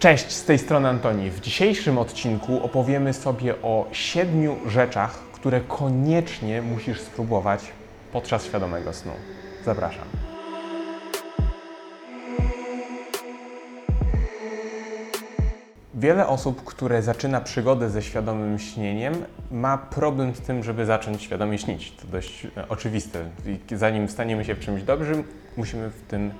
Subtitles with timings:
[0.00, 1.30] Cześć, z tej strony Antoni.
[1.30, 7.60] W dzisiejszym odcinku opowiemy sobie o siedmiu rzeczach, które koniecznie musisz spróbować
[8.12, 9.12] podczas świadomego snu.
[9.64, 10.04] Zapraszam.
[15.94, 19.14] Wiele osób, które zaczyna przygodę ze świadomym śnieniem,
[19.50, 21.92] ma problem z tym, żeby zacząć świadomie śnić.
[21.92, 23.24] To dość e, oczywiste.
[23.46, 25.24] I zanim staniemy się w czymś dobrym,
[25.56, 26.30] musimy w tym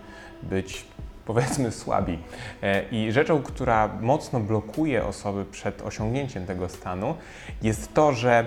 [0.43, 0.85] być
[1.27, 2.19] powiedzmy słabi.
[2.63, 7.15] E, I rzeczą, która mocno blokuje osoby przed osiągnięciem tego stanu,
[7.63, 8.47] jest to, że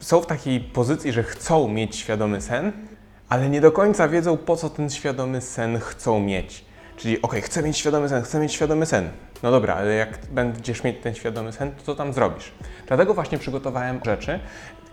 [0.00, 2.72] są w takiej pozycji, że chcą mieć świadomy sen,
[3.28, 6.64] ale nie do końca wiedzą, po co ten świadomy sen chcą mieć.
[6.96, 9.10] Czyli, ok, chcę mieć świadomy sen, chcę mieć świadomy sen.
[9.42, 12.52] No dobra, ale jak będziesz mieć ten świadomy sen, to co tam zrobisz?
[12.86, 14.40] Dlatego właśnie przygotowałem rzeczy,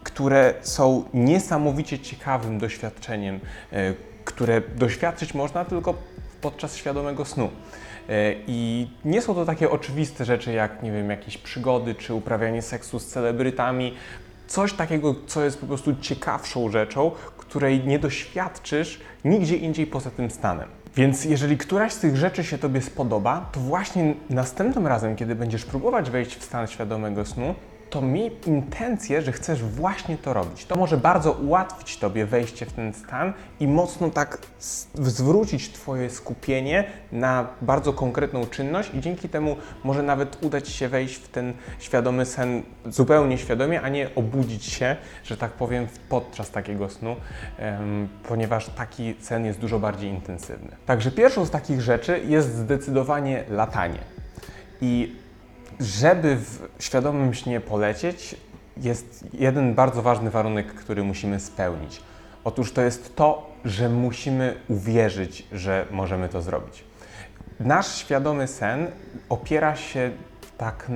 [0.03, 3.39] które są niesamowicie ciekawym doświadczeniem,
[3.71, 3.93] e,
[4.25, 5.93] które doświadczyć można tylko
[6.45, 7.49] podczas świadomego snu.
[8.09, 12.61] E, I nie są to takie oczywiste rzeczy jak, nie wiem, jakieś przygody czy uprawianie
[12.61, 13.93] seksu z celebrytami.
[14.47, 20.31] Coś takiego, co jest po prostu ciekawszą rzeczą, której nie doświadczysz nigdzie indziej poza tym
[20.31, 20.69] stanem.
[20.95, 25.65] Więc jeżeli któraś z tych rzeczy się Tobie spodoba, to właśnie następnym razem, kiedy będziesz
[25.65, 27.55] próbować wejść w stan świadomego snu,
[27.95, 30.65] to miej intencję, że chcesz właśnie to robić.
[30.65, 34.37] To może bardzo ułatwić Tobie wejście w ten stan i mocno tak
[34.93, 41.15] zwrócić Twoje skupienie na bardzo konkretną czynność i dzięki temu może nawet udać się wejść
[41.15, 46.89] w ten świadomy sen zupełnie świadomie, a nie obudzić się, że tak powiem, podczas takiego
[46.89, 47.15] snu,
[48.27, 50.71] ponieważ taki sen jest dużo bardziej intensywny.
[50.85, 53.99] Także pierwszą z takich rzeczy jest zdecydowanie latanie.
[54.81, 55.24] I
[55.79, 58.35] żeby w świadomym śnie polecieć,
[58.77, 62.01] jest jeden bardzo ważny warunek, który musimy spełnić.
[62.43, 66.83] Otóż to jest to, że musimy uwierzyć, że możemy to zrobić.
[67.59, 68.87] Nasz świadomy sen
[69.29, 70.11] opiera się
[70.57, 70.91] tak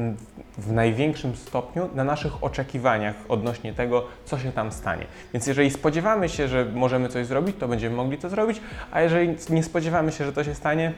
[0.58, 5.06] w największym stopniu na naszych oczekiwaniach odnośnie tego, co się tam stanie.
[5.34, 9.36] Więc jeżeli spodziewamy się, że możemy coś zrobić, to będziemy mogli to zrobić, a jeżeli
[9.50, 10.94] nie spodziewamy się, że to się stanie,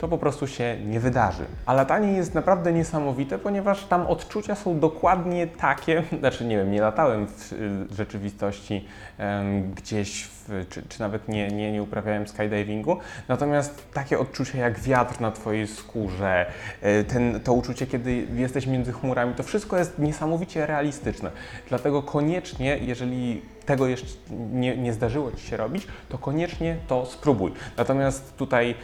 [0.00, 1.44] to po prostu się nie wydarzy.
[1.66, 6.80] A latanie jest naprawdę niesamowite, ponieważ tam odczucia są dokładnie takie, znaczy nie wiem, nie
[6.80, 8.84] latałem w rzeczywistości
[9.18, 10.39] um, gdzieś, w,
[10.70, 12.96] czy, czy, nawet nie, nie, nie uprawiałem skydivingu,
[13.28, 16.46] natomiast takie odczucia jak wiatr na Twojej skórze,
[16.80, 21.30] e, ten, to uczucie, kiedy jesteś między chmurami, to wszystko jest niesamowicie realistyczne.
[21.68, 24.06] Dlatego koniecznie, jeżeli tego jeszcze
[24.52, 27.52] nie, nie zdarzyło Ci się robić, to koniecznie to spróbuj.
[27.76, 28.74] Natomiast tutaj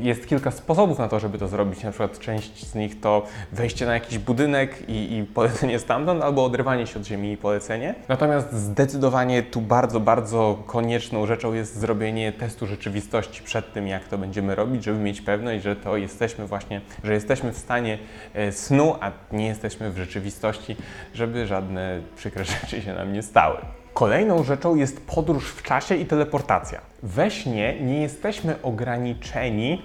[0.00, 1.82] jest kilka sposobów na to, żeby to zrobić.
[1.82, 6.44] Na przykład część z nich to wejście na jakiś budynek i, i polecenie stamtąd, albo
[6.44, 7.94] odrywanie się od ziemi i polecenie.
[8.08, 10.58] Natomiast zdecydowanie tu bardzo, bardzo
[10.90, 15.64] konieczną rzeczą jest zrobienie testu rzeczywistości przed tym, jak to będziemy robić, żeby mieć pewność,
[15.64, 17.98] że to jesteśmy właśnie, że jesteśmy w stanie
[18.34, 20.76] e, snu, a nie jesteśmy w rzeczywistości,
[21.14, 23.56] żeby żadne przykre rzeczy się nam nie stały.
[23.94, 26.80] Kolejną rzeczą jest podróż w czasie i teleportacja.
[27.02, 29.82] We śnie nie jesteśmy ograniczeni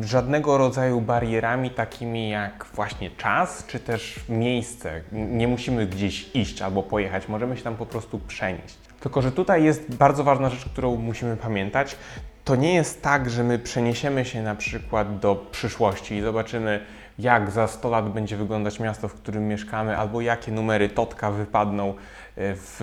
[0.00, 5.00] żadnego rodzaju barierami takimi jak właśnie czas czy też miejsce.
[5.12, 8.83] Nie musimy gdzieś iść albo pojechać, możemy się tam po prostu przenieść.
[9.04, 11.96] Tylko, że tutaj jest bardzo ważna rzecz, którą musimy pamiętać.
[12.44, 16.80] To nie jest tak, że my przeniesiemy się na przykład do przyszłości i zobaczymy,
[17.18, 21.88] jak za 100 lat będzie wyglądać miasto, w którym mieszkamy, albo jakie numery totka wypadną
[21.88, 21.94] e,
[22.36, 22.80] w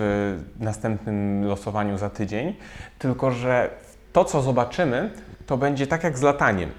[0.60, 2.56] następnym losowaniu za tydzień,
[2.98, 3.70] tylko że
[4.12, 5.10] to, co zobaczymy,
[5.46, 6.70] to będzie tak jak z lataniem.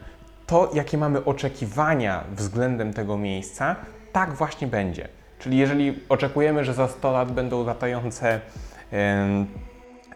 [0.47, 3.75] To, jakie mamy oczekiwania względem tego miejsca,
[4.11, 5.07] tak właśnie będzie.
[5.39, 8.41] Czyli jeżeli oczekujemy, że za 100 lat będą latające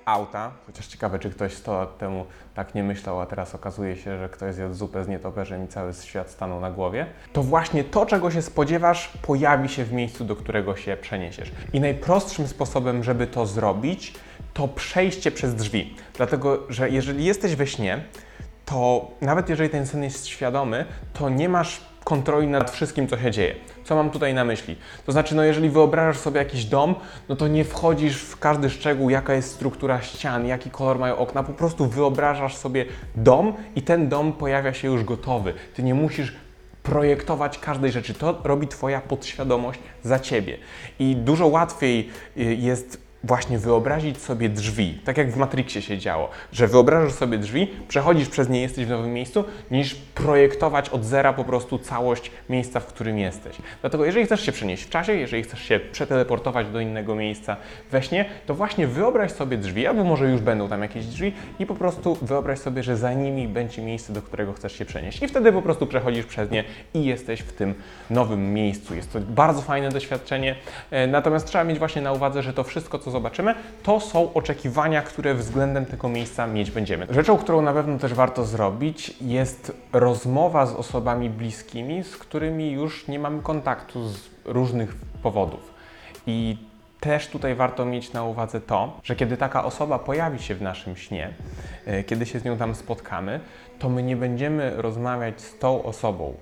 [0.06, 4.18] auta, chociaż ciekawe, czy ktoś 100 lat temu tak nie myślał, a teraz okazuje się,
[4.18, 8.06] że ktoś zjadł zupę z nietoperzem i cały świat stanął na głowie, to właśnie to,
[8.06, 11.52] czego się spodziewasz, pojawi się w miejscu, do którego się przeniesiesz.
[11.74, 14.14] I najprostszym sposobem, żeby to zrobić,
[14.54, 15.96] to przejście przez drzwi.
[16.14, 18.04] Dlatego, że jeżeli jesteś we śnie,
[18.66, 23.32] to nawet jeżeli ten sen jest świadomy, to nie masz kontroli nad wszystkim, co się
[23.32, 23.56] dzieje.
[23.84, 24.76] Co mam tutaj na myśli?
[25.06, 26.96] To znaczy, no jeżeli wyobrażasz sobie jakiś dom,
[27.30, 31.44] no to nie wchodzisz w każdy szczegół, jaka jest struktura ścian, jaki kolor mają okna,
[31.44, 32.86] po prostu wyobrażasz sobie
[33.16, 35.54] dom i ten dom pojawia się już gotowy.
[35.74, 36.36] Ty nie musisz
[36.84, 38.14] projektować każdej rzeczy.
[38.14, 40.58] To robi Twoja podświadomość za Ciebie.
[41.00, 46.30] I dużo łatwiej y, jest właśnie wyobrazić sobie drzwi, tak jak w Matrixie się działo,
[46.52, 51.34] że wyobrażasz sobie drzwi, przechodzisz przez nie, jesteś w nowym miejscu, niż projektować od zera
[51.34, 53.58] po prostu całość miejsca, w którym jesteś.
[53.82, 57.58] Dlatego jeżeli chcesz się przenieść w czasie, jeżeli chcesz się przeteleportować do innego miejsca
[57.92, 61.66] we śnie, to właśnie wyobraź sobie drzwi, albo może już będą tam jakieś drzwi i
[61.66, 65.24] po prostu wyobraź sobie, że za nimi będzie miejsce, do którego chcesz się przenieść.
[65.24, 66.64] I wtedy po prostu przechodzisz przez nie
[66.94, 67.76] i jesteś w tym
[68.10, 68.96] nowym miejscu.
[68.96, 70.56] Jest to bardzo fajne doświadczenie,
[70.92, 75.02] e, natomiast trzeba mieć właśnie na uwadze, że to wszystko, co zobaczymy, to są oczekiwania,
[75.02, 77.08] które względem tego miejsca mieć będziemy.
[77.10, 83.08] Rzeczą, którą na pewno też warto zrobić, jest rozmowa z osobami bliskimi, z którymi już
[83.08, 85.74] nie mamy kontaktu z różnych powodów.
[86.28, 86.58] I
[87.00, 90.96] też tutaj warto mieć na uwadze to, że kiedy taka osoba pojawi się w naszym
[90.96, 91.34] śnie,
[91.86, 93.40] e, kiedy się z nią tam spotkamy,
[93.80, 96.34] to my nie będziemy rozmawiać z tą osobą,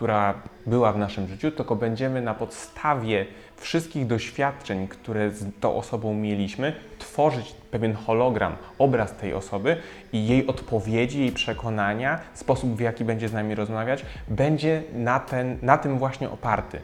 [0.00, 0.34] która
[0.66, 3.26] była w naszym życiu, tylko będziemy na podstawie
[3.56, 9.76] wszystkich doświadczeń, które z tą osobą mieliśmy, tworzyć pewien hologram, obraz tej osoby
[10.12, 15.58] i jej odpowiedzi, jej przekonania, sposób w jaki będzie z nami rozmawiać, będzie na, ten,
[15.62, 16.80] na tym właśnie oparty.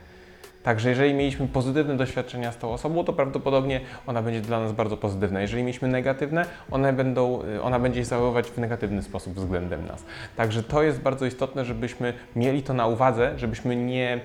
[0.66, 4.96] Także jeżeli mieliśmy pozytywne doświadczenia z tą osobą, to prawdopodobnie ona będzie dla nas bardzo
[4.96, 5.40] pozytywna.
[5.40, 10.04] Jeżeli mieliśmy negatywne, one będą, ona będzie się zachowywać w negatywny sposób względem nas.
[10.36, 14.20] Także to jest bardzo istotne, żebyśmy mieli to na uwadze, żebyśmy nie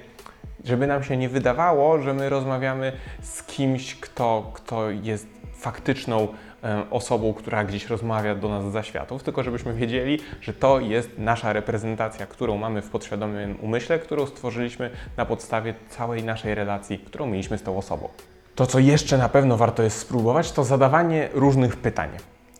[0.66, 2.92] żeby nam się nie wydawało, że my rozmawiamy
[3.22, 6.28] z kimś, kto, kto jest faktyczną
[6.64, 11.10] e, osobą, która gdzieś rozmawia do nas za światów, tylko żebyśmy wiedzieli, że to jest
[11.18, 17.26] nasza reprezentacja, którą mamy w podświadomym umyśle, którą stworzyliśmy na podstawie całej naszej relacji, którą
[17.26, 18.10] mieliśmy z tą osobą.
[18.56, 22.10] To, co jeszcze na pewno warto jest spróbować, to zadawanie różnych pytań.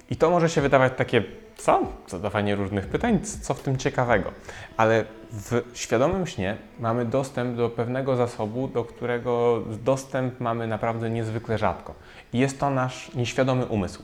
[0.10, 1.24] I to może się wydawać takie,
[1.58, 1.82] co?
[2.08, 4.32] Zadawanie różnych pytań, co w tym ciekawego?
[4.78, 11.58] Ale w świadomym śnie mamy dostęp do pewnego zasobu, do którego dostęp mamy naprawdę niezwykle
[11.58, 11.94] rzadko.
[12.34, 14.04] I jest to nasz nieświadomy umysł.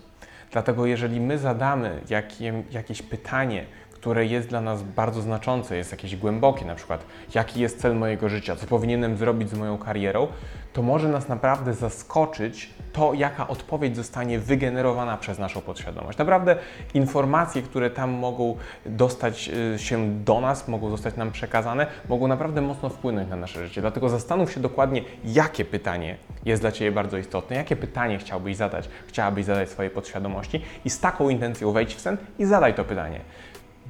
[0.52, 3.66] Dlatego jeżeli my zadamy jakie, jakieś pytanie,
[4.00, 7.06] które jest dla nas bardzo znaczące, jest jakieś głębokie, na przykład
[7.36, 10.28] jaki jest cel mojego życia, co powinienem zrobić z moją karierą,
[10.74, 16.18] to może nas naprawdę zaskoczyć to, jaka odpowiedź zostanie wygenerowana przez naszą podświadomość.
[16.18, 16.56] Naprawdę
[16.94, 22.62] informacje, które tam mogą dostać y, się do nas, mogą zostać nam przekazane, mogą naprawdę
[22.62, 23.82] mocno wpłynąć na nasze życie.
[23.82, 28.90] Dlatego zastanów się dokładnie, jakie pytanie jest dla Ciebie bardzo istotne, jakie pytanie chciałbyś zadać,
[29.08, 33.20] chciałabyś zadać swojej podświadomości i z taką intencją wejdź w sen i zadaj to pytanie.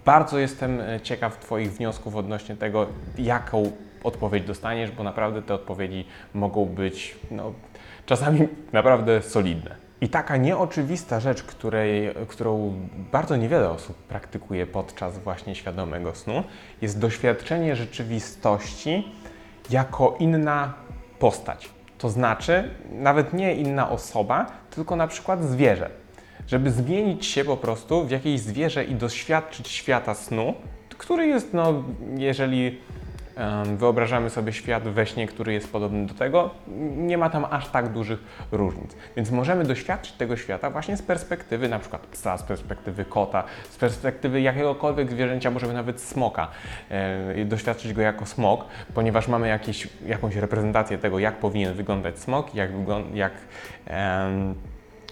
[0.07, 2.88] Bardzo jestem e, ciekaw Twoich wniosków odnośnie tego,
[3.18, 3.71] jaką
[4.04, 7.54] odpowiedź dostaniesz, bo naprawdę te odpowiedzi mogą być no,
[8.06, 9.75] czasami naprawdę solidne.
[10.01, 12.74] I taka nieoczywista rzecz, której, którą
[13.12, 16.44] bardzo niewiele osób praktykuje podczas właśnie świadomego snu,
[16.81, 19.12] jest doświadczenie rzeczywistości
[19.69, 20.74] jako inna
[21.19, 21.69] postać.
[21.98, 25.89] To znaczy, nawet nie inna osoba, tylko na przykład zwierzę
[26.47, 30.53] żeby zmienić się po prostu w jakieś zwierzę i doświadczyć świata snu,
[30.97, 31.83] który jest, no,
[32.17, 32.77] jeżeli
[33.77, 36.49] wyobrażamy sobie świat we śnie, który jest podobny do tego,
[36.97, 38.19] nie ma tam aż tak dużych
[38.51, 38.95] różnic.
[39.15, 43.77] Więc możemy doświadczyć tego świata właśnie z perspektywy na przykład psa, z perspektywy kota, z
[43.77, 46.47] perspektywy jakiegokolwiek zwierzęcia, możemy nawet smoka,
[46.89, 52.55] e, doświadczyć go jako smok, ponieważ mamy jakieś, jakąś reprezentację tego, jak powinien wyglądać smok,
[52.55, 52.71] jak,
[53.13, 53.33] jak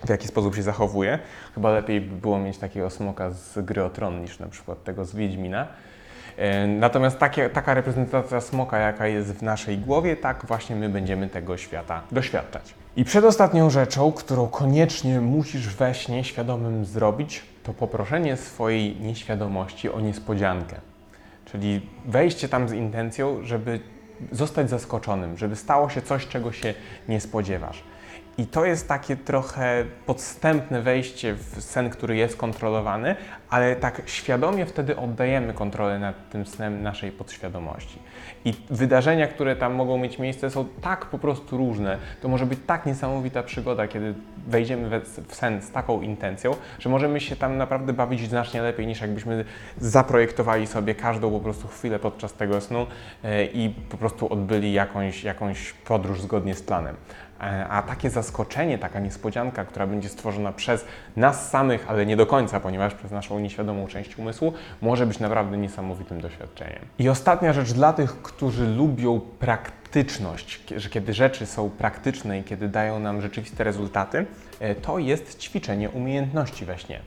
[0.05, 1.19] w jaki sposób się zachowuje.
[1.55, 5.05] Chyba lepiej by było mieć takiego smoka z gry o Tron niż na przykład tego
[5.05, 5.67] z Wiedźmina.
[6.37, 11.29] E, natomiast takie, taka reprezentacja smoka, jaka jest w naszej głowie, tak właśnie my będziemy
[11.29, 12.73] tego świata doświadczać.
[12.95, 19.99] I przedostatnią rzeczą, którą koniecznie musisz we śnie świadomym zrobić, to poproszenie swojej nieświadomości o
[19.99, 20.75] niespodziankę.
[21.45, 23.79] Czyli wejście tam z intencją, żeby
[24.31, 26.73] zostać zaskoczonym, żeby stało się coś, czego się
[27.09, 27.83] nie spodziewasz.
[28.37, 33.15] I to jest takie trochę podstępne wejście w sen, który jest kontrolowany,
[33.49, 37.99] ale tak świadomie wtedy oddajemy kontrolę nad tym snem naszej podświadomości.
[38.45, 41.97] I wydarzenia, które tam mogą mieć miejsce, są tak po prostu różne.
[42.21, 44.13] To może być tak niesamowita przygoda, kiedy
[44.47, 49.01] wejdziemy w sen z taką intencją, że możemy się tam naprawdę bawić znacznie lepiej niż
[49.01, 49.45] jakbyśmy
[49.77, 52.87] zaprojektowali sobie każdą po prostu chwilę podczas tego snu
[53.23, 56.95] e, i po prostu odbyli jakąś, jakąś podróż zgodnie z planem.
[57.41, 62.25] E, a takie zaskoczenie, taka niespodzianka, która będzie stworzona przez nas samych, ale nie do
[62.25, 66.79] końca, ponieważ przez naszą nieświadomą część umysłu, może być naprawdę niesamowitym doświadczeniem.
[66.99, 72.67] I ostatnia rzecz dla tych, którzy lubią praktyczność, że kiedy rzeczy są praktyczne i kiedy
[72.67, 74.25] dają nam rzeczywiste rezultaty,
[74.59, 76.99] e, to jest ćwiczenie umiejętności we śnie.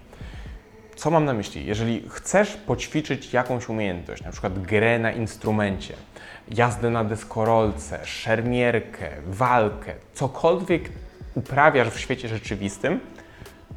[0.99, 1.67] Co mam na myśli?
[1.67, 5.95] Jeżeli chcesz poćwiczyć jakąś umiejętność, na przykład grę na instrumencie,
[6.49, 10.83] jazdę na deskorolce, szermierkę, walkę, cokolwiek
[11.35, 13.01] uprawiasz w świecie rzeczywistym,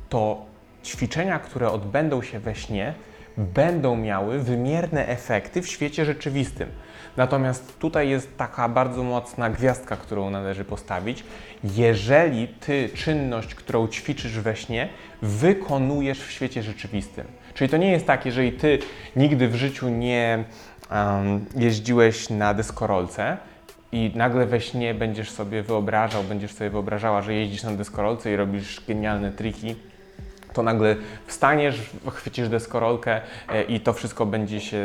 [0.09, 0.45] to
[0.85, 2.93] ćwiczenia, które odbędą się we śnie,
[3.37, 6.69] będą miały wymierne efekty w świecie rzeczywistym.
[7.17, 11.23] Natomiast tutaj jest taka bardzo mocna gwiazdka, którą należy postawić.
[11.63, 14.89] Jeżeli ty czynność, którą ćwiczysz we śnie,
[15.21, 17.27] wykonujesz w świecie rzeczywistym.
[17.53, 18.79] Czyli to nie jest tak, jeżeli ty
[19.15, 20.43] nigdy w życiu nie
[20.91, 23.37] um, jeździłeś na deskorolce,
[23.91, 28.35] i nagle we śnie będziesz sobie wyobrażał, będziesz sobie wyobrażała, że jeździsz na deskorolce i
[28.35, 29.75] robisz genialne triki,
[30.53, 31.79] to nagle wstaniesz,
[32.11, 34.83] chwycisz deskorolkę e, i to wszystko będzie się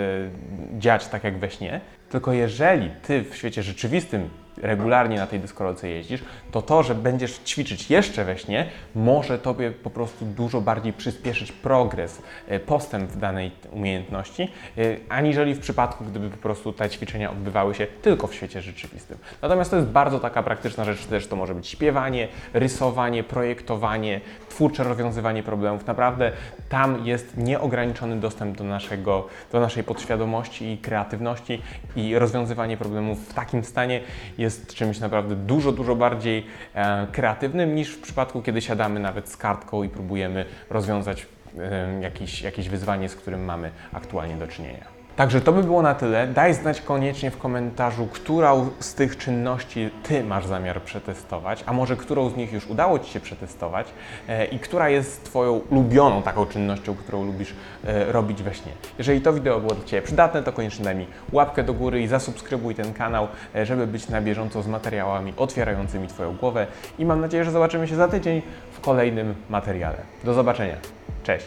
[0.79, 1.81] dziać tak jak we śnie.
[2.11, 4.31] Tylko jeżeli ty w świecie rzeczywistym
[4.63, 9.71] regularnie na tej deskorolce jeździsz, to to, że będziesz ćwiczyć jeszcze we śnie, może tobie
[9.71, 16.05] po prostu dużo bardziej przyspieszyć progres, e, postęp w danej umiejętności, e, aniżeli w przypadku,
[16.05, 19.19] gdyby po prostu te ćwiczenia odbywały się tylko w świecie rzeczywistym.
[19.43, 24.85] Natomiast to jest bardzo taka praktyczna rzecz, też to może być śpiewanie, rysowanie, projektowanie, twórcze
[24.85, 25.87] rozwiązywanie problemów.
[25.87, 26.33] Naprawdę
[26.69, 31.63] tam jest nieograniczony dostęp do, naszego, do naszej podświadomości i kreatywności
[31.97, 34.01] i rozwiązywanie problemów w takim stanie
[34.39, 39.37] jest czymś naprawdę dużo, dużo bardziej e, kreatywnym niż w przypadku, kiedy siadamy nawet z
[39.37, 41.27] kartką i próbujemy rozwiązać
[41.59, 44.96] e, jakieś, jakieś wyzwanie, z którym mamy aktualnie do czynienia.
[45.17, 46.27] Także to by było na tyle.
[46.27, 51.97] Daj znać koniecznie w komentarzu, którą z tych czynności Ty masz zamiar przetestować, a może
[51.97, 53.87] którą z nich już udało Ci się przetestować
[54.29, 57.55] e, i która jest Twoją ulubioną taką czynnością, którą lubisz
[57.85, 58.73] e, robić we śnie.
[58.99, 62.07] Jeżeli to wideo było dla Ciebie przydatne, to koniecznie daj mi łapkę do góry i
[62.07, 66.67] zasubskrybuj ten kanał, e, żeby być na bieżąco z materiałami otwierającymi Twoją głowę
[66.99, 68.43] i mam nadzieję, że zobaczymy się za tydzień
[68.73, 69.99] w kolejnym materiale.
[70.25, 70.77] Do zobaczenia.
[71.25, 71.47] Cześć!